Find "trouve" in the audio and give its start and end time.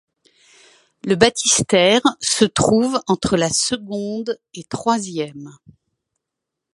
2.43-2.99